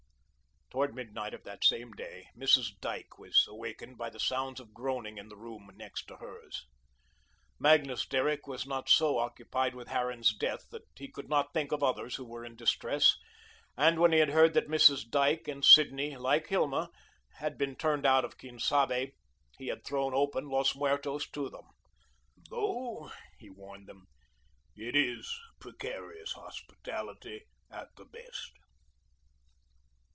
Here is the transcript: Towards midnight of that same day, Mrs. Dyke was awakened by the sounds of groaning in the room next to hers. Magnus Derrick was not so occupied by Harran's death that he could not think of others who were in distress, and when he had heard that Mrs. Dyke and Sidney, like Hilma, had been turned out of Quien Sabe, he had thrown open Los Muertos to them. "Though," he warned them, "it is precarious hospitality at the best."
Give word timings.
Towards 0.73 0.93
midnight 0.93 1.33
of 1.33 1.43
that 1.43 1.65
same 1.65 1.91
day, 1.91 2.27
Mrs. 2.37 2.79
Dyke 2.79 3.17
was 3.19 3.45
awakened 3.45 3.97
by 3.97 4.09
the 4.09 4.21
sounds 4.21 4.57
of 4.61 4.73
groaning 4.73 5.17
in 5.17 5.27
the 5.27 5.35
room 5.35 5.69
next 5.75 6.07
to 6.07 6.15
hers. 6.15 6.63
Magnus 7.59 8.05
Derrick 8.05 8.47
was 8.47 8.65
not 8.65 8.87
so 8.87 9.17
occupied 9.17 9.75
by 9.75 9.83
Harran's 9.91 10.33
death 10.33 10.69
that 10.69 10.87
he 10.95 11.09
could 11.11 11.27
not 11.27 11.51
think 11.53 11.73
of 11.73 11.83
others 11.83 12.15
who 12.15 12.23
were 12.23 12.45
in 12.45 12.55
distress, 12.55 13.17
and 13.75 13.99
when 13.99 14.13
he 14.13 14.19
had 14.19 14.29
heard 14.29 14.53
that 14.53 14.69
Mrs. 14.69 15.09
Dyke 15.09 15.49
and 15.49 15.65
Sidney, 15.65 16.15
like 16.15 16.47
Hilma, 16.47 16.89
had 17.35 17.57
been 17.57 17.75
turned 17.75 18.05
out 18.05 18.23
of 18.23 18.37
Quien 18.37 18.57
Sabe, 18.57 19.11
he 19.57 19.67
had 19.67 19.83
thrown 19.85 20.13
open 20.13 20.45
Los 20.47 20.73
Muertos 20.73 21.29
to 21.31 21.49
them. 21.49 21.65
"Though," 22.49 23.11
he 23.37 23.49
warned 23.49 23.89
them, 23.89 24.07
"it 24.77 24.95
is 24.95 25.37
precarious 25.59 26.31
hospitality 26.31 27.41
at 27.69 27.93
the 27.97 28.05
best." 28.05 28.53